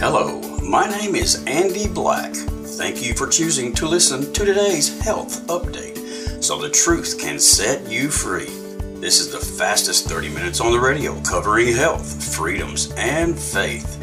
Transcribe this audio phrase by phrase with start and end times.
[0.00, 2.32] Hello, my name is Andy Black.
[2.32, 7.84] Thank you for choosing to listen to today's health update so the truth can set
[7.90, 8.46] you free.
[9.00, 13.96] This is the fastest 30 minutes on the radio covering health, freedoms, and faith.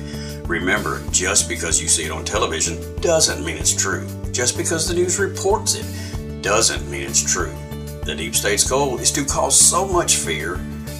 [0.48, 4.06] Remember, just because you see it on television doesn't mean it's true.
[4.34, 7.56] Just because the news reports it doesn't mean it's true.
[8.04, 10.56] The deep state's goal is to cause so much fear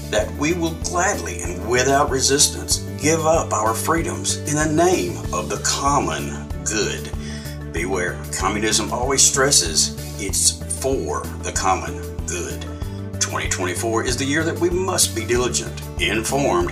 [0.10, 5.48] that we will gladly and without resistance give up our freedoms in the name of
[5.48, 7.12] the common good.
[7.72, 11.94] Beware, communism always stresses it's for the common
[12.26, 12.60] good.
[13.22, 16.72] 2024 is the year that we must be diligent, informed,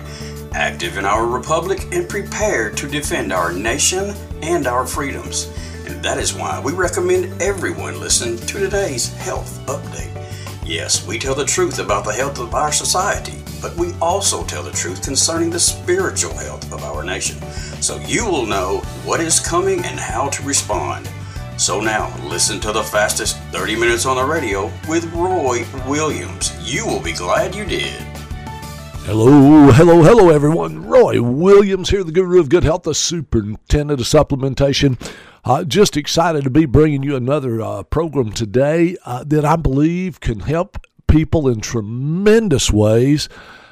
[0.53, 5.51] active in our republic, and prepared to defend our nation and our freedoms.
[5.85, 10.22] And that is why we recommend everyone listen to today's health update.
[10.65, 14.63] Yes, we tell the truth about the health of our society, but we also tell
[14.63, 17.41] the truth concerning the spiritual health of our nation.
[17.81, 21.09] So you will know what is coming and how to respond.
[21.57, 26.55] So now, listen to the fastest 30 minutes on the radio with Roy Williams.
[26.61, 28.01] You will be glad you did.
[29.05, 30.87] Hello, hello, hello, everyone.
[30.87, 34.97] Roy Williams here, the guru of good health, the superintendent of supplementation.
[35.45, 40.21] Uh, just excited to be bringing you another uh, program today uh, that I believe
[40.21, 40.77] can help
[41.07, 43.27] people in tremendous ways.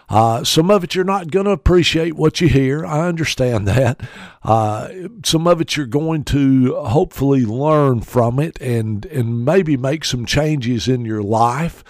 [0.09, 2.85] Uh, some of it you're not going to appreciate what you hear.
[2.85, 4.01] I understand that.
[4.43, 4.89] Uh,
[5.23, 10.25] some of it you're going to hopefully learn from it and and maybe make some
[10.25, 11.85] changes in your life.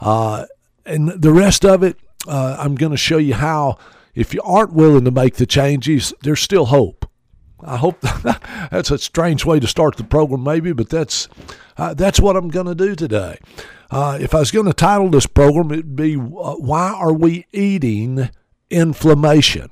[0.00, 0.46] Uh,
[0.86, 3.76] and the rest of it, I'm going to show you how.
[4.14, 7.05] If you aren't willing to make the changes, there's still hope.
[7.60, 8.00] I hope
[8.70, 11.28] that's a strange way to start the program, maybe, but that's
[11.76, 13.38] uh, that's what I'm going to do today.
[13.90, 17.46] Uh, if I was going to title this program, it'd be uh, "Why Are We
[17.52, 18.30] Eating
[18.70, 19.70] Inflammation?"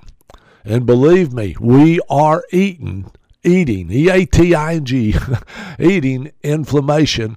[0.65, 3.11] And believe me, we are eating,
[3.43, 5.15] eating, E A T I N G,
[5.79, 7.37] eating inflammation.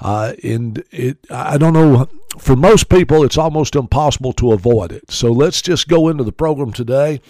[0.00, 5.10] Uh, and it, I don't know, for most people, it's almost impossible to avoid it.
[5.10, 7.20] So let's just go into the program today.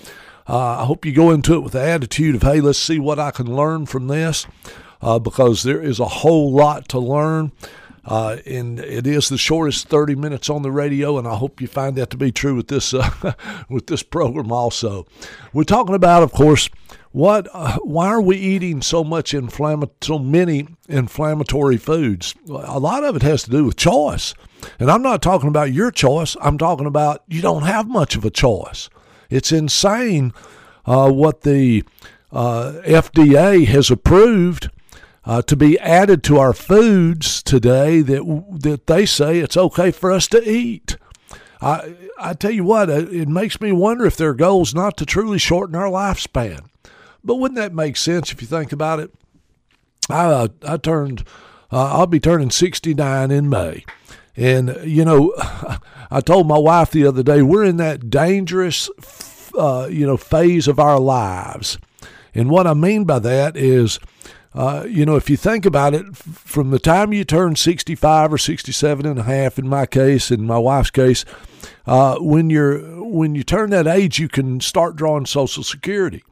[0.49, 3.19] Uh, I hope you go into it with the attitude of, hey, let's see what
[3.19, 4.47] I can learn from this,
[5.03, 7.53] uh, because there is a whole lot to learn.
[8.09, 11.67] Uh, and it is the shortest 30 minutes on the radio, and I hope you
[11.67, 13.35] find that to be true with this uh,
[13.69, 15.07] with this program also.
[15.53, 16.71] We're talking about, of course,
[17.13, 22.35] what uh, why are we eating so much inflammatory, so many inflammatory foods?
[22.49, 24.33] A lot of it has to do with choice,
[24.79, 26.35] and I'm not talking about your choice.
[26.41, 28.89] I'm talking about you don't have much of a choice.
[29.31, 30.33] It's insane
[30.87, 31.84] uh, what the
[32.33, 34.71] uh, FDA has approved
[35.25, 38.22] uh, to be added to our foods today that
[38.61, 40.97] that they say it's okay for us to eat.
[41.61, 45.06] I I tell you what, it makes me wonder if their goal is not to
[45.06, 46.69] truly shorten our lifespan.
[47.22, 49.12] But wouldn't that make sense if you think about it?
[50.09, 51.25] I uh, I turned
[51.71, 53.84] uh, I'll be turning 69 in May.
[54.38, 55.34] And, you know,
[56.10, 58.88] I told my wife the other day, we're in that dangerous,
[59.59, 61.76] uh, you know, phase of our lives.
[62.34, 63.99] And what I mean by that is,
[64.54, 68.38] uh, you know, if you think about it, from the time you turn 65 or
[68.38, 71.25] 67 and a half, in my case, in my wife's case,
[71.87, 76.22] uh, when you're when you turn that age, you can start drawing Social Security,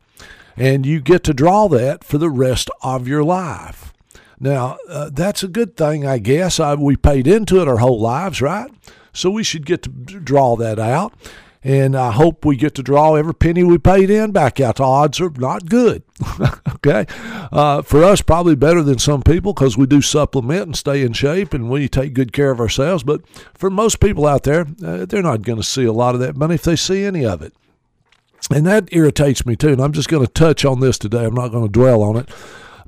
[0.56, 3.92] and you get to draw that for the rest of your life.
[4.38, 6.60] Now, uh, that's a good thing, I guess.
[6.60, 8.70] I, we paid into it our whole lives, right?
[9.12, 11.14] So we should get to draw that out.
[11.64, 14.76] And I hope we get to draw every penny we paid in back out.
[14.76, 16.04] The odds are not good.
[16.76, 17.06] okay.
[17.50, 21.12] Uh, for us, probably better than some people because we do supplement and stay in
[21.12, 23.02] shape and we take good care of ourselves.
[23.02, 23.22] But
[23.54, 26.36] for most people out there, uh, they're not going to see a lot of that
[26.36, 27.52] money if they see any of it.
[28.48, 29.70] And that irritates me too.
[29.70, 31.24] And I'm just going to touch on this today.
[31.24, 32.28] I'm not going to dwell on it.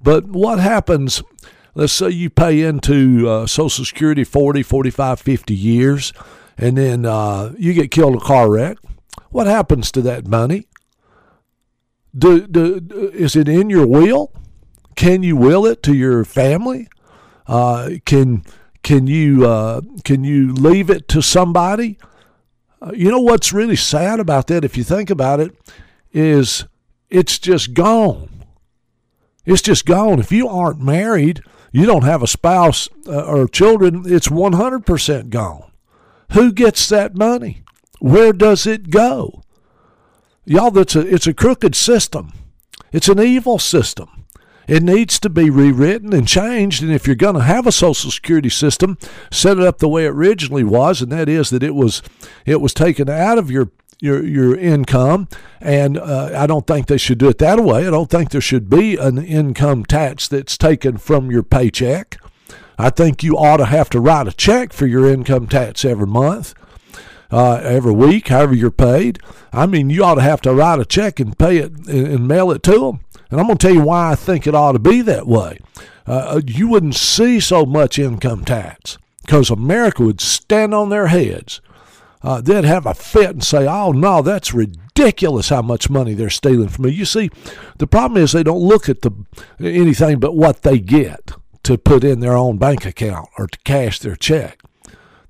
[0.03, 1.23] But what happens?
[1.75, 6.13] Let's say you pay into uh, Social Security 40, 45, 50 years,
[6.57, 8.79] and then uh, you get killed in a car wreck.
[9.31, 10.67] What happens to that money?
[12.17, 14.33] Do, do, is it in your will?
[14.97, 16.89] Can you will it to your family?
[17.47, 18.45] Uh, can
[18.83, 21.99] can you uh, can you leave it to somebody?
[22.81, 25.55] Uh, you know what's really sad about that, if you think about it,
[26.13, 26.65] is
[27.11, 28.38] it's just gone.
[29.49, 30.19] It's just gone.
[30.19, 31.43] If you aren't married,
[31.73, 35.71] you don't have a spouse uh, or children, it's 100% gone.
[36.33, 37.63] Who gets that money?
[37.99, 39.43] Where does it go?
[40.45, 42.35] Y'all, that's a, it's a crooked system.
[42.93, 44.27] It's an evil system.
[44.67, 46.83] It needs to be rewritten and changed.
[46.83, 48.99] And if you're going to have a Social Security system,
[49.33, 52.03] set it up the way it originally was, and that is that it was
[52.45, 55.29] it was taken out of your your your income,
[55.61, 57.87] and uh, I don't think they should do it that way.
[57.87, 62.19] I don't think there should be an income tax that's taken from your paycheck.
[62.79, 66.07] I think you ought to have to write a check for your income tax every
[66.07, 66.55] month,
[67.31, 69.19] uh, every week, however you're paid.
[69.53, 72.53] I mean, you ought to have to write a check and pay it and, mail
[72.53, 73.01] it to them.
[73.31, 75.59] And I'm going to tell you why I think it ought to be that way.
[76.07, 81.61] Uh, you wouldn't see so much income tax because America would stand on their heads.
[82.23, 85.49] Uh, they'd have a fit and say, "Oh no, that's ridiculous!
[85.51, 87.31] How much money they're stealing from me." You see,
[87.79, 89.13] the problem is they don't look at the
[89.61, 91.33] anything but what they get
[91.63, 94.61] to put in their own bank account or to cash their check.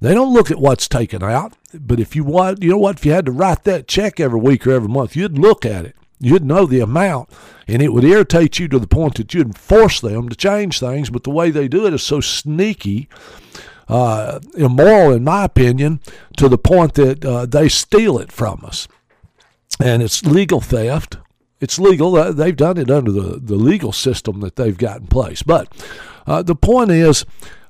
[0.00, 1.54] They don't look at what's taken out.
[1.74, 2.98] But if you want, you know what?
[2.98, 5.84] If you had to write that check every week or every month, you'd look at
[5.84, 5.96] it.
[6.20, 7.28] You'd know the amount,
[7.68, 11.10] and it would irritate you to the point that you'd force them to change things.
[11.10, 13.08] But the way they do it is so sneaky,
[13.88, 16.00] uh, immoral, in my opinion,
[16.36, 18.88] to the point that uh, they steal it from us.
[19.80, 21.18] And it's legal theft
[21.60, 22.16] it's legal.
[22.16, 25.42] Uh, they've done it under the, the legal system that they've got in place.
[25.42, 25.72] But
[26.26, 27.24] uh, the point is,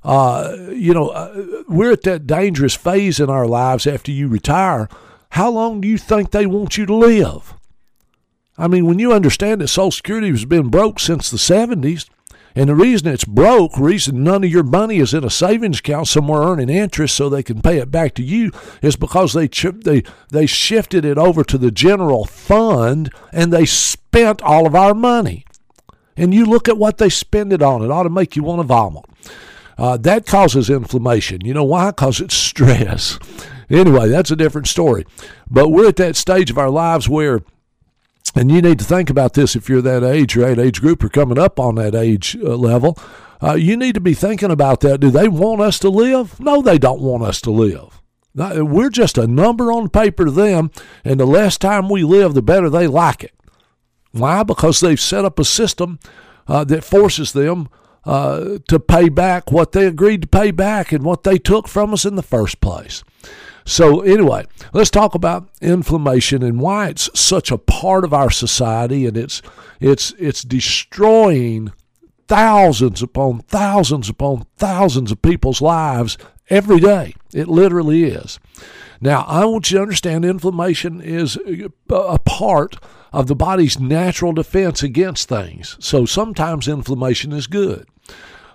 [0.04, 4.88] uh, you know, uh, we're at that dangerous phase in our lives after you retire.
[5.30, 7.54] How long do you think they want you to live?
[8.56, 12.08] I mean, when you understand that Social Security has been broke since the 70s,
[12.58, 16.08] and the reason it's broke, reason none of your money is in a savings account
[16.08, 18.50] somewhere earning interest so they can pay it back to you,
[18.82, 24.42] is because they they they shifted it over to the general fund and they spent
[24.42, 25.44] all of our money.
[26.16, 28.58] And you look at what they spend it on; it ought to make you want
[28.58, 29.04] to vomit.
[29.78, 31.44] Uh, that causes inflammation.
[31.44, 31.92] You know why?
[31.92, 33.20] Because it's stress.
[33.70, 35.04] Anyway, that's a different story.
[35.50, 37.42] But we're at that stage of our lives where
[38.34, 41.02] and you need to think about this if you're that age or that age group
[41.02, 42.98] or coming up on that age uh, level.
[43.42, 45.00] Uh, you need to be thinking about that.
[45.00, 46.40] Do they want us to live?
[46.40, 48.00] No, they don't want us to live.
[48.34, 50.70] We're just a number on paper to them,
[51.04, 53.34] and the less time we live, the better they like it.
[54.12, 54.42] Why?
[54.42, 55.98] Because they've set up a system
[56.46, 57.68] uh, that forces them
[58.04, 61.92] uh, to pay back what they agreed to pay back and what they took from
[61.92, 63.02] us in the first place.
[63.68, 69.04] So, anyway, let's talk about inflammation and why it's such a part of our society
[69.04, 69.42] and it's,
[69.78, 71.72] it's, it's destroying
[72.28, 76.16] thousands upon thousands upon thousands of people's lives
[76.48, 77.14] every day.
[77.34, 78.40] It literally is.
[79.02, 81.36] Now, I want you to understand inflammation is
[81.90, 82.76] a part
[83.12, 85.76] of the body's natural defense against things.
[85.78, 87.86] So sometimes inflammation is good.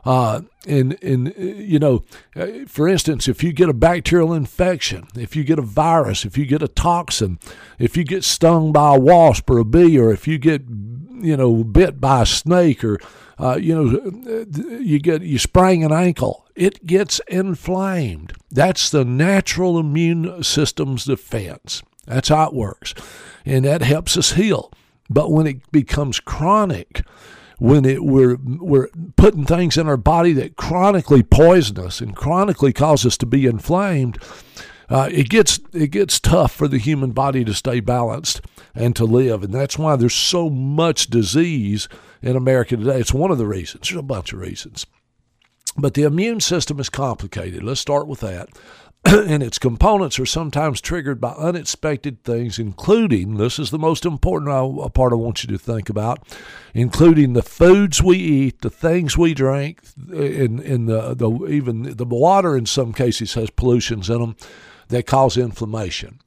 [0.06, 2.04] Uh, and, and, you know,
[2.36, 6.38] uh, for instance, if you get a bacterial infection, if you get a virus, if
[6.38, 7.40] you get a toxin,
[7.80, 11.38] if you get stung by a wasp or a bee, or if you get, you
[11.38, 13.00] know, bit by a snake, or,
[13.40, 14.46] uh, you know,
[14.80, 18.34] you get, you sprain an ankle, it gets inflamed.
[18.52, 21.82] That's the natural immune system's defense.
[22.06, 22.94] That's how it works.
[23.46, 24.72] And that helps us heal.
[25.10, 27.04] But when it becomes chronic,
[27.64, 32.74] when it we're we're putting things in our body that chronically poison us and chronically
[32.74, 34.22] cause us to be inflamed,
[34.90, 38.42] uh, it gets it gets tough for the human body to stay balanced
[38.76, 41.88] and to live, and that's why there's so much disease
[42.22, 43.00] in America today.
[43.00, 43.88] It's one of the reasons.
[43.88, 44.86] There's a bunch of reasons.
[45.78, 47.64] But the immune system is complicated.
[47.64, 48.50] Let's start with that.
[49.06, 54.94] and its components are sometimes triggered by unexpected things, including this is the most important
[54.94, 56.26] part I want you to think about,
[56.74, 62.06] including the foods we eat, the things we drink, and, and the, the even the
[62.06, 64.36] water in some cases has pollutions in them
[64.88, 66.20] that cause inflammation.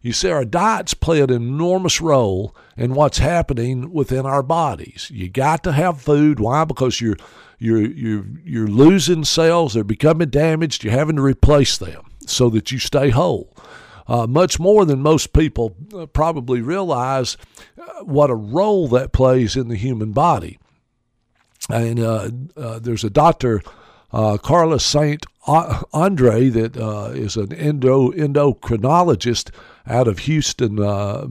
[0.00, 5.10] You see, our diets play an enormous role in what's happening within our bodies.
[5.12, 6.40] You got to have food.
[6.40, 6.64] Why?
[6.64, 7.16] Because you're
[7.58, 9.74] you're you're you're losing cells.
[9.74, 10.82] They're becoming damaged.
[10.82, 13.52] You're having to replace them so that you stay whole.
[14.08, 17.36] Uh, much more than most people uh, probably realize
[17.78, 20.58] uh, what a role that plays in the human body.
[21.68, 23.60] And uh, uh there's a doctor,
[24.10, 26.76] uh, Carlos Saint Andre, that
[27.14, 29.50] is an endo endocrinologist
[29.86, 30.76] out of Houston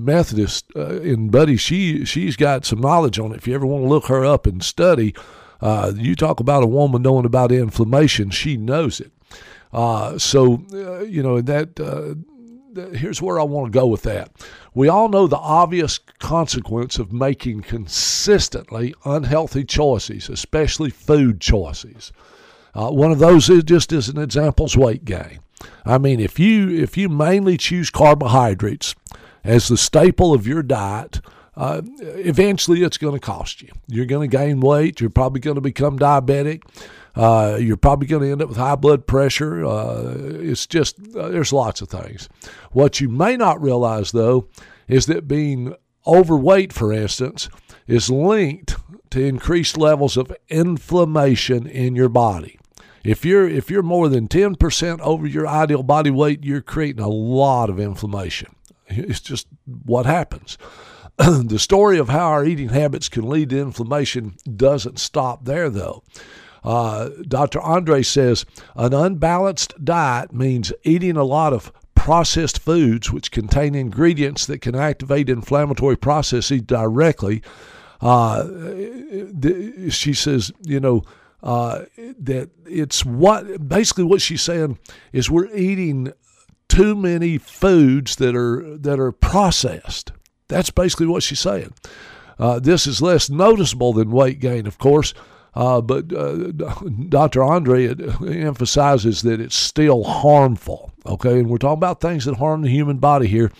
[0.03, 1.57] Methodist and Buddy.
[1.57, 3.37] She she's got some knowledge on it.
[3.37, 5.15] If you ever want to look her up and study,
[5.95, 8.29] you talk about a woman knowing about inflammation.
[8.29, 9.11] She knows it.
[9.73, 12.15] Uh, so, uh, you know, that uh,
[12.95, 14.31] here's where I want to go with that.
[14.73, 22.11] We all know the obvious consequence of making consistently unhealthy choices, especially food choices.
[22.73, 25.39] Uh, one of those is just as an example is weight gain.
[25.85, 28.93] I mean, if you if you mainly choose carbohydrates
[29.43, 31.21] as the staple of your diet,
[31.55, 33.69] uh, eventually it's going to cost you.
[33.87, 35.01] You're going to gain weight.
[35.01, 36.61] You're probably going to become diabetic.
[37.17, 39.65] Uh, you're probably going to end up with high blood pressure.
[39.65, 42.29] Uh, it's just, uh, there's lots of things.
[42.71, 44.47] What you may not realize, though,
[44.87, 47.49] is that being overweight, for instance,
[47.87, 48.75] is linked
[49.09, 52.59] to increased levels of inflammation in your body.
[53.03, 57.09] If you're if you're more than 10% over your ideal body weight, you're creating a
[57.09, 58.53] lot of inflammation.
[58.87, 59.47] It's just
[59.85, 60.57] what happens.
[61.17, 66.03] the story of how our eating habits can lead to inflammation doesn't stop there, though.
[66.67, 67.61] Uh, Dr.
[67.61, 68.45] Andre says
[68.75, 74.75] an unbalanced diet means eating a lot of processed foods which contain ingredients that can
[74.75, 77.41] activate inflammatory processes directly.
[78.01, 78.43] Uh,
[79.89, 81.03] she says, you know,
[81.41, 81.85] uh,
[82.19, 84.77] that it's what basically what she's saying
[85.13, 86.11] is we're eating
[86.67, 90.11] too many foods that are that are processed.
[90.49, 91.73] That's basically what she's saying.
[92.37, 95.13] Uh, this is less noticeable than weight gain, of course,
[95.57, 96.51] uh, but uh,
[97.09, 97.43] Dr.
[97.43, 97.87] Andre
[98.27, 100.93] emphasizes that it's still harmful.
[101.03, 103.51] Okay, and we're talking about things that harm the human body here.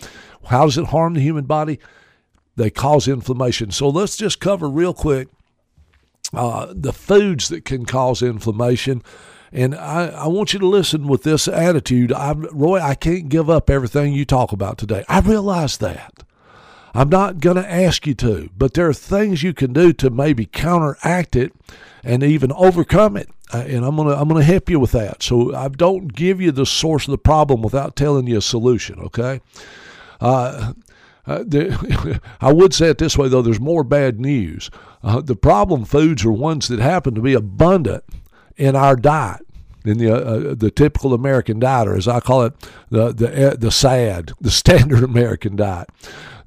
[0.46, 1.80] How does it harm the human body?
[2.56, 3.72] They cause inflammation.
[3.72, 5.30] So let's just cover real quick
[6.34, 9.02] uh, the foods that can cause inflammation.
[9.52, 12.12] And I, I want you to listen with this attitude.
[12.12, 15.04] I, Roy, I can't give up everything you talk about today.
[15.10, 16.14] I realize that.
[16.98, 20.10] I'm not going to ask you to, but there are things you can do to
[20.10, 21.54] maybe counteract it
[22.04, 23.30] and even overcome it.
[23.54, 25.22] Uh, and I'm gonna I'm gonna help you with that.
[25.22, 29.00] So I don't give you the source of the problem without telling you a solution.
[29.00, 29.40] Okay.
[30.20, 30.74] Uh,
[31.28, 34.70] uh, the, I would say it this way though: there's more bad news.
[35.02, 38.04] Uh, the problem foods are ones that happen to be abundant
[38.58, 39.48] in our diet
[39.86, 42.54] in the uh, uh the typical American diet, or as I call it,
[42.90, 45.90] the the the SAD, the standard American diet.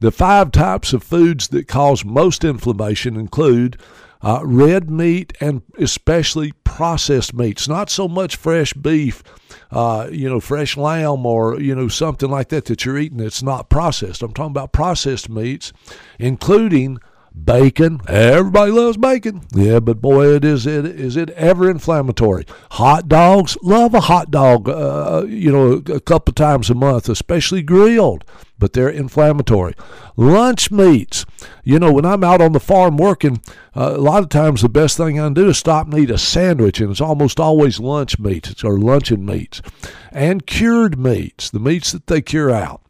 [0.00, 3.78] The five types of foods that cause most inflammation include
[4.22, 7.68] uh, red meat and especially processed meats.
[7.68, 9.22] Not so much fresh beef,
[9.70, 13.42] uh, you know, fresh lamb or you know something like that that you're eating that's
[13.42, 14.22] not processed.
[14.22, 15.72] I'm talking about processed meats,
[16.18, 16.98] including
[17.32, 19.42] Bacon, everybody loves bacon.
[19.54, 22.44] Yeah, but boy, it is it is it ever inflammatory.
[22.72, 24.68] Hot dogs, love a hot dog.
[24.68, 28.24] Uh, you know, a couple times a month, especially grilled,
[28.58, 29.74] but they're inflammatory.
[30.16, 31.24] Lunch meats.
[31.62, 33.40] You know, when I'm out on the farm working,
[33.76, 36.10] uh, a lot of times the best thing I can do is stop and eat
[36.10, 39.62] a sandwich, and it's almost always lunch meats or luncheon meats,
[40.10, 42.82] and cured meats, the meats that they cure out.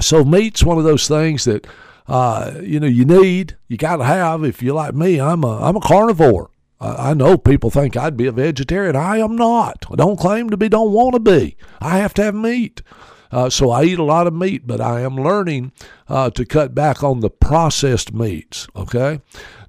[0.00, 1.66] So meat's one of those things that
[2.08, 4.42] uh, you know, you need, you got to have.
[4.42, 6.50] If you're like me, I'm a, I'm a carnivore.
[6.80, 8.96] I, I know people think I'd be a vegetarian.
[8.96, 9.84] I am not.
[9.90, 11.56] I don't claim to be, don't want to be.
[11.80, 12.82] I have to have meat.
[13.30, 15.72] Uh, so I eat a lot of meat, but I am learning
[16.08, 18.66] uh, to cut back on the processed meats.
[18.74, 19.20] Okay.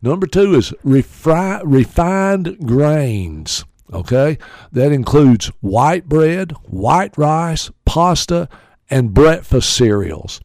[0.02, 3.66] Number two is refri- refined grains.
[3.92, 4.38] Okay.
[4.72, 8.48] That includes white bread, white rice, pasta,
[8.90, 10.40] and breakfast cereals.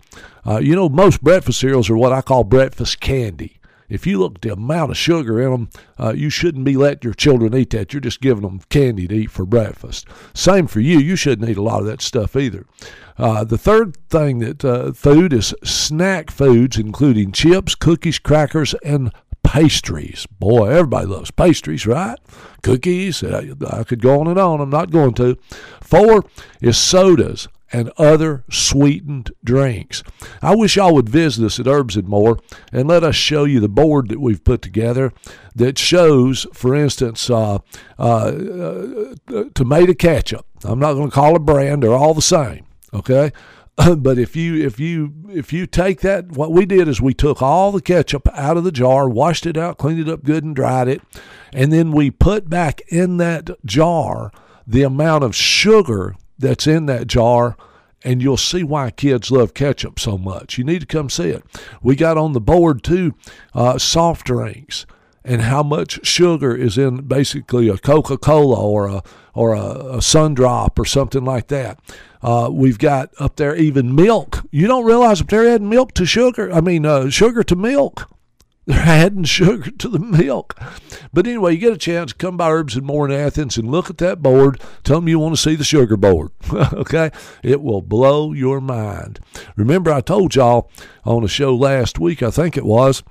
[0.47, 3.61] Uh, you know, most breakfast cereals are what I call breakfast candy.
[3.89, 7.01] If you look at the amount of sugar in them, uh, you shouldn't be letting
[7.03, 7.93] your children eat that.
[7.93, 10.07] You're just giving them candy to eat for breakfast.
[10.33, 10.99] Same for you.
[10.99, 12.67] You shouldn't eat a lot of that stuff either.
[13.19, 19.13] Uh, the third thing that uh, food is snack foods, including chips, cookies, crackers, and
[19.45, 20.27] pastries.
[20.41, 22.19] Boy, everybody loves pastries, right?
[22.63, 23.23] Cookies.
[23.23, 24.61] Uh, I could go on and on.
[24.61, 25.37] I'm not going to.
[25.81, 26.25] Four
[26.61, 30.03] is sodas and other sweetened drinks.
[30.43, 32.39] I wish y'all would visit us at Herbs and More
[32.73, 35.13] and let us show you the board that we've put together
[35.55, 37.59] that shows, for instance, uh,
[37.99, 40.47] uh, uh, tomato ketchup.
[40.65, 42.67] I'm not going to call a brand; they're all the same.
[42.93, 43.33] Okay,
[43.97, 47.43] but if you if you if you take that, what we did is we took
[47.43, 50.57] all the ketchup out of the jar, washed it out, cleaned it up good, and
[50.57, 51.03] dried it,
[51.53, 54.31] and then we put back in that jar
[54.67, 57.57] the amount of sugar that's in that jar
[58.05, 60.59] and you'll see why kids love ketchup so much.
[60.59, 61.43] You need to come see it.
[61.83, 63.15] We got on the board too
[63.55, 64.87] uh, soft drinks
[65.25, 70.03] and how much sugar is in basically a Coca Cola or a or a, a
[70.03, 71.81] Sun Drop or something like that.
[72.23, 74.43] Uh, we've got up there even milk.
[74.53, 76.53] You don't realize there adding milk to sugar.
[76.53, 78.09] I mean, uh, sugar to milk.
[78.67, 80.59] They're adding sugar to the milk.
[81.13, 83.91] But anyway, you get a chance, come by Herbs and More in Athens and look
[83.91, 84.61] at that board.
[84.85, 86.31] Tell them you want to see the sugar board.
[86.53, 87.11] okay?
[87.43, 89.21] It will blow your mind.
[89.57, 90.71] Remember, I told y'all
[91.05, 93.03] on a show last week, I think it was,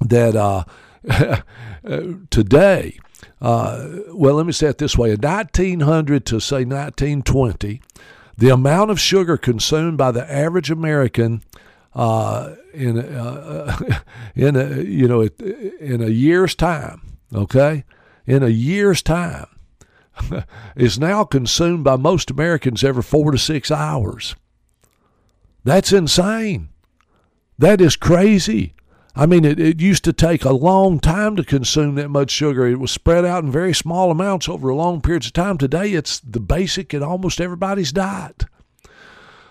[0.00, 0.64] that uh,
[2.30, 2.98] today,
[3.42, 7.82] uh, well, let me say it this way in 1900 to say 1920,
[8.38, 11.42] the amount of sugar consumed by the average American
[11.94, 13.76] uh, in uh,
[14.34, 17.84] in a, you know in a year's time, okay,
[18.26, 19.46] in a year's time
[20.76, 24.34] is now consumed by most Americans every four to six hours.
[25.64, 26.70] That's insane.
[27.58, 28.74] That is crazy.
[29.14, 32.66] I mean, it, it used to take a long time to consume that much sugar.
[32.66, 35.58] It was spread out in very small amounts over long periods of time.
[35.58, 38.44] Today, it's the basic in almost everybody's diet.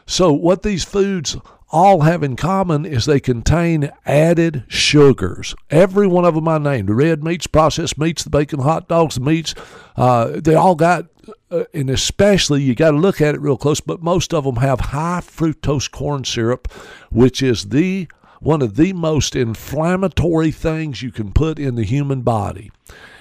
[0.07, 1.37] So, what these foods
[1.71, 5.55] all have in common is they contain added sugars.
[5.69, 9.15] Every one of them I named the red meats, processed meats, the bacon, hot dogs,
[9.15, 9.55] the meats
[9.95, 11.07] uh, they all got,
[11.49, 14.57] uh, and especially you got to look at it real close, but most of them
[14.57, 16.71] have high fructose corn syrup,
[17.09, 18.07] which is the
[18.39, 22.71] one of the most inflammatory things you can put in the human body.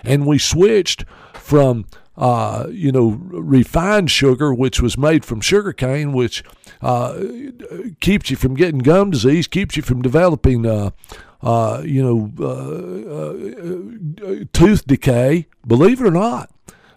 [0.02, 1.04] And we switched
[1.35, 1.85] from
[2.20, 6.44] uh, you know, refined sugar, which was made from sugar cane, which
[6.82, 7.18] uh,
[8.00, 10.90] keeps you from getting gum disease, keeps you from developing, uh,
[11.42, 15.46] uh you know, uh, uh, tooth decay.
[15.66, 16.50] Believe it or not.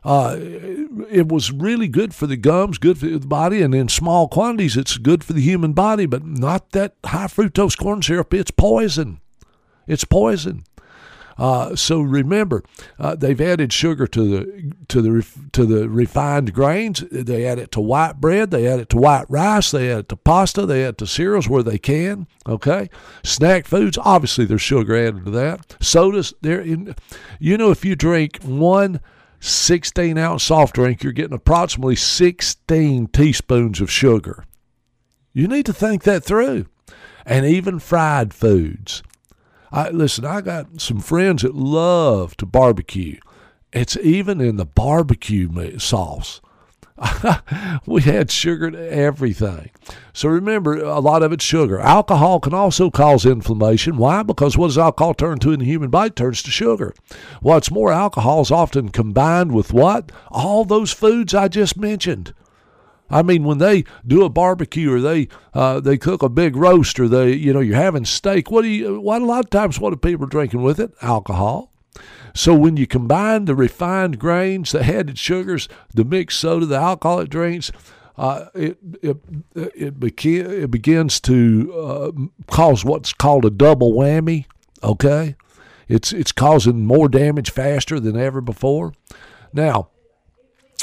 [0.05, 4.75] it was really good for the gums, good for the body, and in small quantities,
[4.75, 8.33] it's good for the human body, but not that high fructose corn syrup.
[8.33, 9.21] It's poison.
[9.87, 10.65] It's poison.
[11.37, 12.63] Uh, so remember,
[12.99, 17.03] uh, they've added sugar to the to the to the refined grains.
[17.11, 18.51] They add it to white bread.
[18.51, 19.71] They add it to white rice.
[19.71, 20.65] They add it to pasta.
[20.65, 22.27] They add it to cereals where they can.
[22.47, 22.89] Okay,
[23.23, 23.97] snack foods.
[24.01, 25.75] Obviously, there's sugar added to that.
[25.81, 26.33] Sodas.
[26.41, 28.99] There, you know, if you drink one
[29.43, 34.45] 16 ounce soft drink, you're getting approximately 16 teaspoons of sugar.
[35.33, 36.67] You need to think that through.
[37.25, 39.03] And even fried foods.
[39.73, 40.23] I listen.
[40.23, 43.19] I got some friends that love to barbecue.
[43.73, 46.41] It's even in the barbecue sauce.
[47.87, 49.71] we had sugar to everything.
[50.13, 51.79] So remember, a lot of it's sugar.
[51.79, 53.97] Alcohol can also cause inflammation.
[53.97, 54.21] Why?
[54.21, 56.11] Because what does alcohol turn to in the human body?
[56.11, 56.93] Turns to sugar.
[57.41, 60.11] What's more, alcohol is often combined with what?
[60.29, 62.35] All those foods I just mentioned.
[63.09, 66.99] I mean, when they do a barbecue or they uh, they cook a big roast
[66.99, 68.99] or they you know you're having steak, what do you?
[68.99, 70.93] What a lot of times what are people drinking with it?
[71.01, 71.71] Alcohol.
[72.33, 77.29] So when you combine the refined grains, the added sugars, the mixed soda, the alcoholic
[77.29, 77.71] drinks,
[78.17, 79.17] uh, it it
[79.55, 82.11] it, beca- it begins to uh,
[82.47, 84.45] cause what's called a double whammy.
[84.83, 85.35] Okay,
[85.87, 88.93] it's it's causing more damage faster than ever before.
[89.53, 89.89] Now,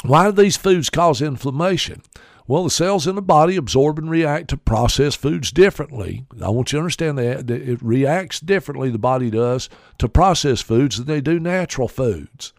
[0.03, 2.01] why do these foods cause inflammation?
[2.47, 6.25] Well, the cells in the body absorb and react to processed foods differently.
[6.43, 10.97] I want you to understand that, it reacts differently, the body does, to processed foods
[10.97, 12.51] than they do natural foods.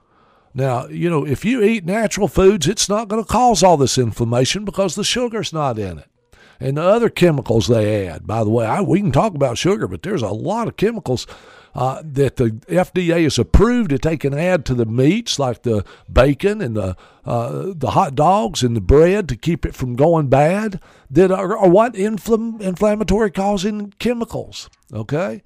[0.55, 3.99] Now, you know, if you eat natural foods, it's not going to cause all this
[3.99, 6.09] inflammation because the sugar's not in it.
[6.61, 9.89] And the other chemicals they add, by the way, I, we can talk about sugar,
[9.89, 11.27] but there's a lot of chemicals
[11.75, 15.85] uh, that the FDA has approved that they can add to the meats, like the
[16.11, 20.29] bacon and the uh, the hot dogs and the bread, to keep it from going
[20.29, 20.81] bad.
[21.11, 24.69] That are, are what infl- inflammatory causing chemicals.
[24.93, 25.43] Okay,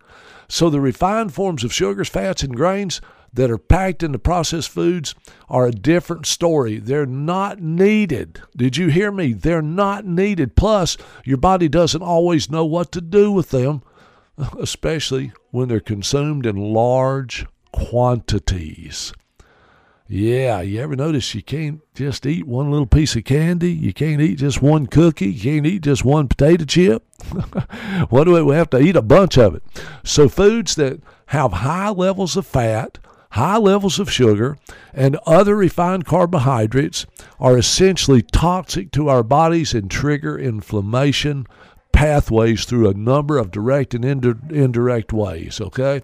[0.48, 3.00] so the refined forms of sugars, fats, and grains
[3.32, 5.14] that are packed into processed foods
[5.48, 6.78] are a different story.
[6.78, 8.40] They're not needed.
[8.56, 9.34] Did you hear me?
[9.34, 10.56] They're not needed.
[10.56, 13.82] Plus, your body doesn't always know what to do with them
[14.60, 19.12] especially when they're consumed in large quantities.
[20.08, 23.72] Yeah, you ever notice you can't just eat one little piece of candy?
[23.72, 25.32] You can't eat just one cookie?
[25.32, 27.02] You can't eat just one potato chip?
[28.08, 29.64] what do we, have to eat a bunch of it?
[30.04, 32.98] So, foods that have high levels of fat,
[33.30, 34.56] high levels of sugar,
[34.94, 37.04] and other refined carbohydrates
[37.40, 41.48] are essentially toxic to our bodies and trigger inflammation,
[41.96, 46.02] pathways through a number of direct and indirect ways, okay?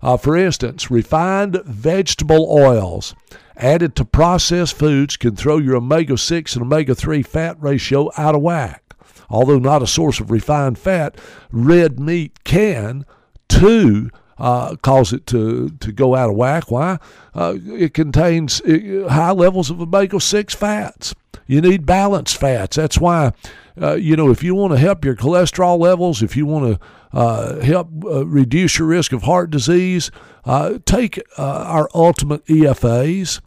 [0.00, 3.14] Uh, for instance, refined vegetable oils
[3.54, 8.34] added to processed foods can throw your omega 6 and omega 3 fat ratio out
[8.34, 8.94] of whack.
[9.28, 11.18] Although not a source of refined fat,
[11.50, 13.04] red meat can,
[13.46, 16.70] too, uh, cause it to, to go out of whack.
[16.70, 16.98] Why?
[17.34, 18.62] Uh, it contains
[19.10, 21.14] high levels of omega 6 fats.
[21.46, 22.76] You need balanced fats.
[22.76, 23.32] That's why
[23.80, 26.86] uh, you know, if you want to help your cholesterol levels, if you want to
[27.12, 30.10] uh, help uh, reduce your risk of heart disease,
[30.44, 33.40] uh, take uh, our Ultimate EFAs.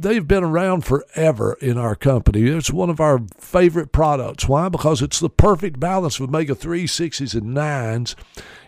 [0.00, 2.42] they've been around forever in our company.
[2.42, 4.48] It's one of our favorite products.
[4.48, 4.68] Why?
[4.68, 8.14] Because it's the perfect balance of omega 3, 6s, and 9s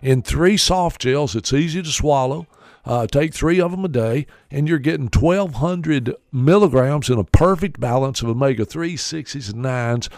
[0.02, 1.34] in three soft gels.
[1.34, 2.46] It's easy to swallow.
[2.84, 7.80] Uh, take three of them a day, and you're getting 1,200 milligrams in a perfect
[7.80, 10.08] balance of omega 3, 6s, and 9s.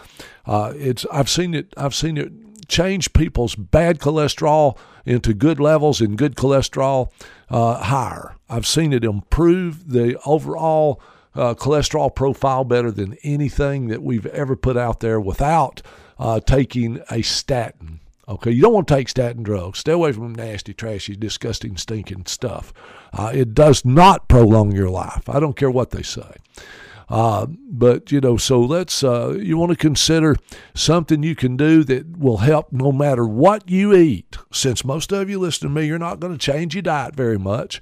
[0.45, 1.73] Uh, it's I've seen it.
[1.77, 2.31] I've seen it
[2.67, 7.09] change people's bad cholesterol into good levels and good cholesterol
[7.49, 8.35] uh, higher.
[8.49, 11.01] I've seen it improve the overall
[11.33, 15.81] uh, cholesterol profile better than anything that we've ever put out there without
[16.19, 18.01] uh, taking a statin.
[18.29, 19.79] Okay, you don't want to take statin drugs.
[19.79, 22.73] Stay away from nasty, trashy, disgusting, stinking stuff.
[23.13, 25.29] Uh, it does not prolong your life.
[25.29, 26.35] I don't care what they say.
[27.09, 30.35] Uh, but you know, so let's uh, you want to consider
[30.75, 34.37] something you can do that will help no matter what you eat.
[34.51, 37.39] Since most of you listen to me, you're not going to change your diet very
[37.39, 37.79] much.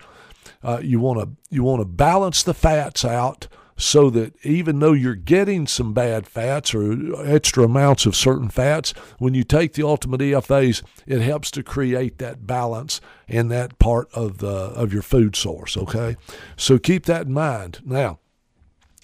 [0.63, 4.93] Uh, you want to you want to balance the fats out so that even though
[4.93, 9.85] you're getting some bad fats or extra amounts of certain fats, when you take the
[9.85, 15.01] ultimate EFAs, it helps to create that balance in that part of the of your
[15.01, 15.75] food source.
[15.75, 16.15] Okay,
[16.55, 17.81] so keep that in mind.
[17.83, 18.19] Now,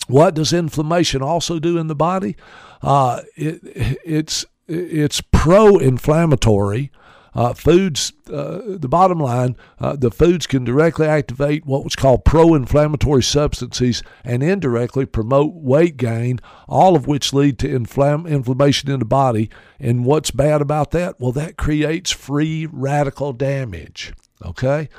[0.07, 2.36] what does inflammation also do in the body?
[2.81, 3.60] Uh, it,
[4.05, 6.91] it's it's pro-inflammatory
[7.33, 12.25] uh, foods, uh, the bottom line, uh, the foods can directly activate what was called
[12.25, 18.91] pro inflammatory substances and indirectly promote weight gain, all of which lead to inflam- inflammation
[18.91, 19.49] in the body.
[19.79, 21.19] And what's bad about that?
[21.19, 24.13] Well, that creates free radical damage.
[24.43, 24.89] Okay?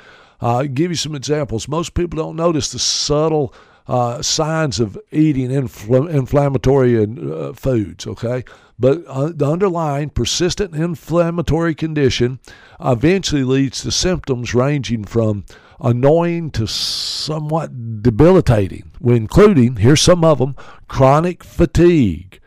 [0.41, 1.67] Uh, give you some examples.
[1.67, 3.53] Most people don't notice the subtle
[3.87, 8.43] uh, signs of eating infl- inflammatory uh, foods, okay?
[8.79, 12.39] But uh, the underlying persistent inflammatory condition
[12.79, 15.45] eventually leads to symptoms ranging from
[15.79, 20.55] annoying to somewhat debilitating, including, here's some of them
[20.87, 22.39] chronic fatigue,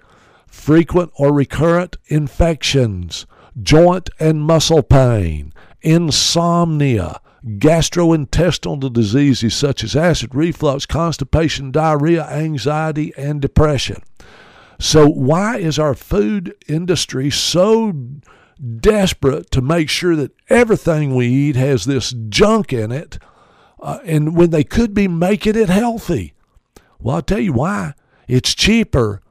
[0.46, 3.26] frequent or recurrent infections,
[3.62, 13.40] joint and muscle pain, insomnia, gastrointestinal diseases such as acid reflux, constipation, diarrhea, anxiety, and
[13.40, 14.02] depression.
[14.78, 17.92] So, why is our food industry so
[18.78, 23.18] desperate to make sure that everything we eat has this junk in it,
[23.80, 26.34] uh, and when they could be making it healthy?
[26.98, 27.94] Well, I'll tell you why.
[28.28, 29.22] It's cheaper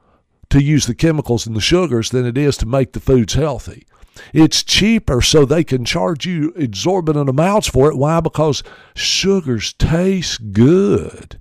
[0.50, 3.86] to use the chemicals and the sugars than it is to make the foods healthy.
[4.32, 7.96] It's cheaper, so they can charge you exorbitant amounts for it.
[7.96, 8.20] Why?
[8.20, 8.62] Because
[8.94, 11.40] sugars taste good.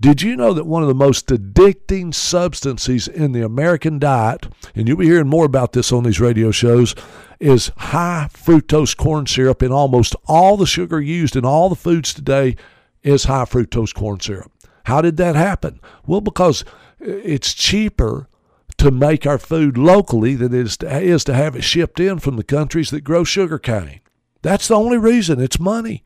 [0.00, 4.88] Did you know that one of the most addicting substances in the American diet, and
[4.88, 6.96] you'll be hearing more about this on these radio shows,
[7.38, 9.62] is high fructose corn syrup?
[9.62, 12.56] And almost all the sugar used in all the foods today
[13.04, 14.50] is high fructose corn syrup.
[14.86, 15.80] How did that happen?
[16.04, 16.64] Well, because
[16.98, 18.28] it's cheaper
[18.78, 22.18] to make our food locally than it is to, is to have it shipped in
[22.18, 24.00] from the countries that grow sugar cane.
[24.42, 25.40] That's the only reason.
[25.40, 26.02] It's money.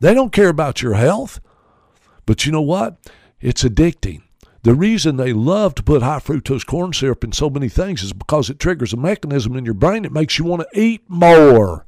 [0.00, 1.40] They don't care about your health.
[2.26, 2.96] But you know what?
[3.40, 4.22] It's addicting.
[4.62, 8.14] The reason they love to put high fructose corn syrup in so many things is
[8.14, 11.84] because it triggers a mechanism in your brain that makes you want to eat more.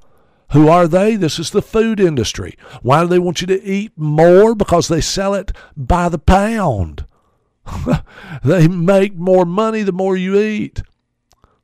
[0.53, 1.17] Who are they?
[1.17, 2.57] This is the food industry.
[2.83, 4.55] Why do they want you to eat more?
[4.55, 7.07] Because they sell it by the pound.
[8.45, 10.83] they make more money the more you eat.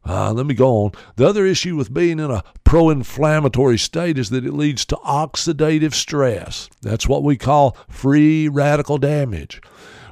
[0.04, 0.92] Uh, let me go on.
[1.16, 4.96] The other issue with being in a pro inflammatory state is that it leads to
[4.96, 6.68] oxidative stress.
[6.82, 9.60] That's what we call free radical damage.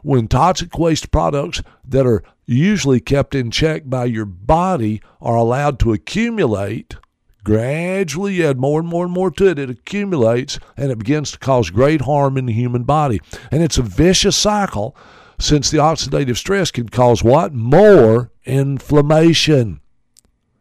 [0.03, 5.79] When toxic waste products that are usually kept in check by your body are allowed
[5.81, 6.96] to accumulate,
[7.44, 11.33] gradually you add more and more and more to it, it accumulates and it begins
[11.33, 13.20] to cause great harm in the human body.
[13.50, 14.96] And it's a vicious cycle
[15.40, 17.55] since the oxidative stress can cause what?
[17.55, 19.81] More inflammation.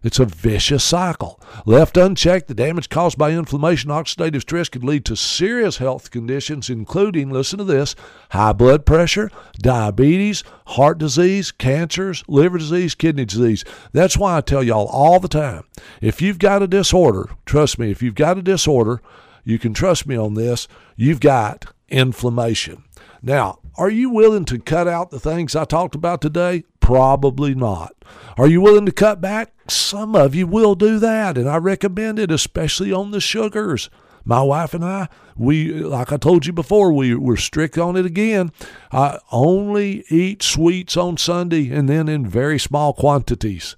[0.02, 1.42] It's a vicious cycle.
[1.66, 6.70] Left unchecked, the damage caused by inflammation, oxidative stress could lead to serious health conditions,
[6.70, 7.96] including, listen to this,
[8.30, 13.66] high blood pressure, diabetes, heart disease, cancers, liver disease, kidney disease.
[13.92, 15.66] That's why I tell y'all all the time
[16.02, 19.02] if you've got a disorder, trust me, if you've got a disorder,
[19.44, 22.86] you can trust me on this, you've got inflammation.
[23.22, 26.64] Now, are you willing to cut out the things I talked about today?
[26.80, 27.94] Probably not.
[28.38, 29.54] Are you willing to cut back?
[29.70, 33.90] Some of you will do that, and I recommend it, especially on the sugars.
[34.26, 38.06] My wife and I, we like I told you before, we we're strict on it
[38.06, 38.52] again.
[38.92, 43.76] I only eat sweets on Sunday, and then in very small quantities.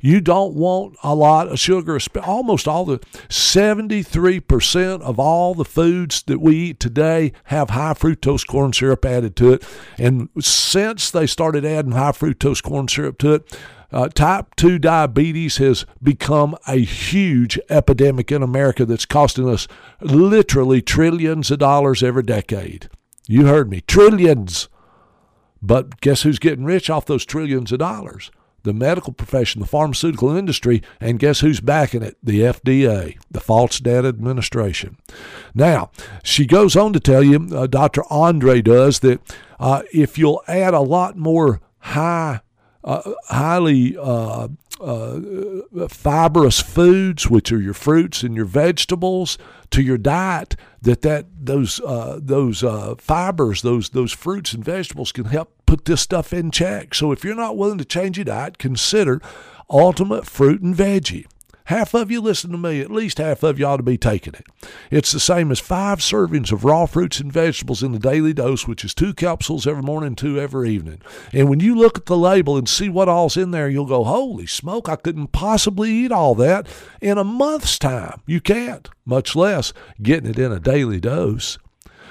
[0.00, 1.98] You don't want a lot of sugar.
[2.22, 8.46] Almost all the 73% of all the foods that we eat today have high fructose
[8.46, 9.64] corn syrup added to it.
[9.98, 13.58] And since they started adding high fructose corn syrup to it,
[13.92, 19.66] uh, type 2 diabetes has become a huge epidemic in America that's costing us
[20.00, 22.88] literally trillions of dollars every decade.
[23.26, 24.68] You heard me, trillions.
[25.62, 28.30] But guess who's getting rich off those trillions of dollars?
[28.62, 32.16] The medical profession, the pharmaceutical industry, and guess who's backing it?
[32.22, 34.96] The FDA, the False Debt Administration.
[35.54, 35.90] Now,
[36.22, 38.02] she goes on to tell you, uh, Dr.
[38.10, 39.20] Andre does, that
[39.58, 42.40] uh, if you'll add a lot more high,
[42.84, 44.48] uh, highly uh,
[44.80, 45.20] uh,
[45.88, 49.38] fibrous foods, which are your fruits and your vegetables,
[49.70, 55.12] to your diet, that that those uh, those uh, fibers, those those fruits and vegetables
[55.12, 56.94] can help put this stuff in check.
[56.94, 59.20] So if you're not willing to change your diet, consider
[59.68, 61.26] Ultimate Fruit and Veggie.
[61.64, 64.34] Half of you listen to me, at least half of you ought to be taking
[64.34, 64.46] it.
[64.90, 68.66] It's the same as five servings of raw fruits and vegetables in the daily dose,
[68.66, 71.00] which is two capsules every morning, two every evening.
[71.32, 74.04] And when you look at the label and see what all's in there, you'll go,
[74.04, 76.66] holy smoke, I couldn't possibly eat all that
[77.00, 78.22] in a month's time.
[78.26, 81.58] You can't, much less getting it in a daily dose.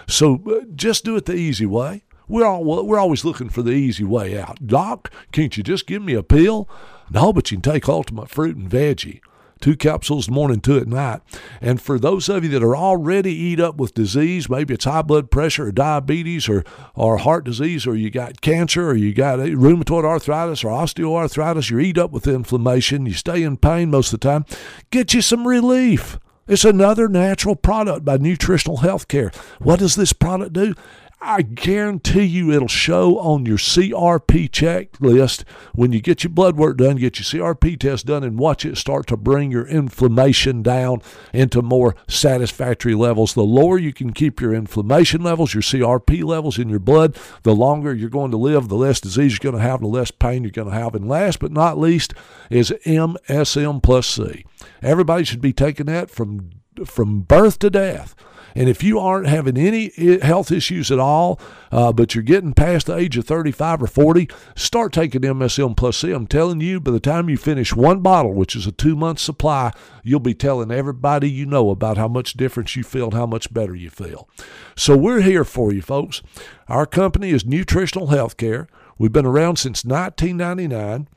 [0.07, 2.03] So uh, just do it the easy way.
[2.27, 4.65] We're, all, we're always looking for the easy way out.
[4.65, 6.69] Doc, can't you just give me a pill?
[7.11, 9.19] No, but you can take Ultimate Fruit and Veggie
[9.59, 11.21] two capsules morning, two at night.
[11.61, 15.01] And for those of you that are already eat up with disease, maybe it's high
[15.01, 16.63] blood pressure or diabetes or,
[16.95, 21.79] or heart disease, or you got cancer or you got rheumatoid arthritis or osteoarthritis, you're
[21.79, 24.45] eat up with inflammation, you stay in pain most of the time,
[24.91, 26.19] get you some relief.
[26.47, 29.35] It's another natural product by Nutritional Healthcare.
[29.59, 30.73] What does this product do?
[31.21, 36.77] I guarantee you it'll show on your CRP checklist when you get your blood work
[36.77, 41.01] done, get your CRP test done, and watch it start to bring your inflammation down
[41.33, 43.33] into more satisfactory levels.
[43.33, 47.55] The lower you can keep your inflammation levels, your CRP levels in your blood, the
[47.55, 50.43] longer you're going to live, the less disease you're going to have, the less pain
[50.43, 50.95] you're going to have.
[50.95, 52.13] And last but not least
[52.49, 54.45] is MSM plus C.
[54.81, 56.51] Everybody should be taking that from
[56.85, 58.15] from birth to death.
[58.59, 61.39] And if you aren't having any health issues at all,
[61.71, 65.95] uh, but you're getting past the age of 35 or 40, start taking MSM Plus
[65.95, 66.11] C.
[66.11, 69.19] I'm telling you, by the time you finish one bottle, which is a two month
[69.19, 69.71] supply,
[70.03, 73.53] you'll be telling everybody you know about how much difference you feel and how much
[73.53, 74.27] better you feel.
[74.75, 76.21] So we're here for you, folks.
[76.67, 78.67] Our company is Nutritional Healthcare.
[78.97, 81.07] We've been around since 1999.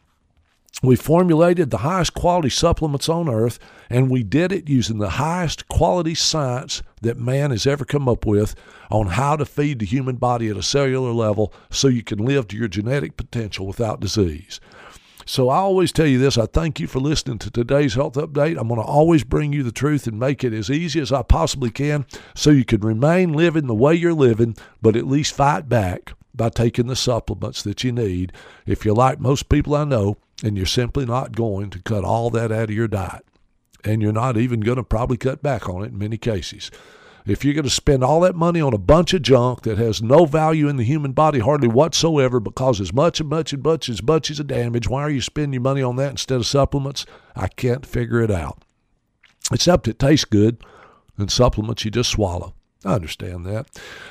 [0.81, 3.59] We formulated the highest quality supplements on earth,
[3.91, 8.25] and we did it using the highest quality science that man has ever come up
[8.25, 8.55] with
[8.91, 12.49] on how to feed the human body at a cellular level so you can live
[12.49, 14.61] to your genetic potential without disease.
[15.25, 18.59] So I always tell you this I thank you for listening to today's health update.
[18.59, 21.23] I'm going to always bring you the truth and make it as easy as I
[21.23, 25.69] possibly can so you can remain living the way you're living, but at least fight
[25.69, 28.33] back by taking the supplements that you need.
[28.67, 32.31] If you're like most people I know, and you're simply not going to cut all
[32.31, 33.25] that out of your diet.
[33.85, 36.71] And you're not even going to probably cut back on it in many cases.
[37.25, 40.03] If you're going to spend all that money on a bunch of junk that has
[40.03, 43.89] no value in the human body hardly whatsoever but causes much and much and much
[43.89, 46.47] as much as a damage, why are you spending your money on that instead of
[46.47, 47.07] supplements?
[47.37, 48.65] I can't figure it out.
[49.53, 50.65] Except it tastes good,
[51.17, 52.55] and supplements you just swallow.
[52.85, 53.67] I understand that.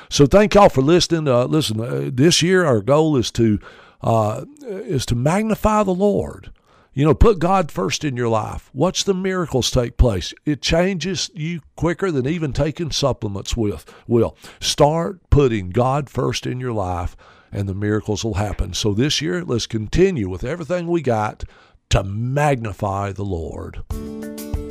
[0.08, 1.28] So thank y'all for listening.
[1.28, 3.58] Uh, listen, uh, this year our goal is to
[4.02, 6.50] uh, is to magnify the Lord.
[6.94, 8.70] You know, put God first in your life.
[8.74, 10.34] Watch the miracles take place.
[10.44, 14.36] It changes you quicker than even taking supplements with will.
[14.60, 17.16] Start putting God first in your life
[17.50, 18.74] and the miracles will happen.
[18.74, 21.44] So this year, let's continue with everything we got
[21.90, 23.82] to magnify the Lord.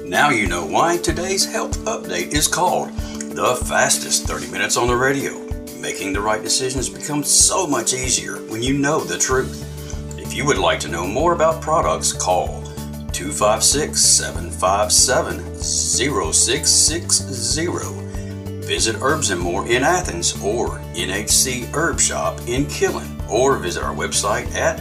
[0.08, 4.96] Now you know why today's health update is called the fastest 30 minutes on the
[4.96, 5.40] radio.
[5.80, 9.71] Making the right decisions becomes so much easier when you know the truth.
[10.32, 12.62] If you would like to know more about products, call
[13.12, 17.76] 256 757 0660.
[18.66, 23.94] Visit Herbs and More in Athens or NHC Herb Shop in Killen or visit our
[23.94, 24.80] website at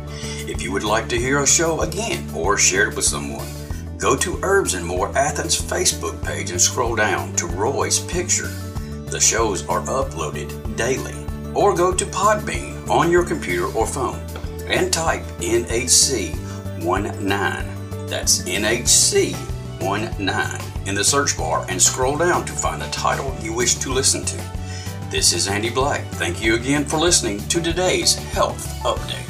[0.48, 3.46] If you would like to hear a show again or share it with someone,
[3.98, 8.52] Go to Herbs and More Athens Facebook page and scroll down to Roy's picture.
[9.08, 11.14] The shows are uploaded daily.
[11.54, 14.20] Or go to Podbean on your computer or phone
[14.68, 18.10] and type NHC19.
[18.10, 23.76] That's NHC19 in the search bar and scroll down to find the title you wish
[23.76, 24.38] to listen to.
[25.10, 26.04] This is Andy Black.
[26.14, 29.25] Thank you again for listening to today's Health Update.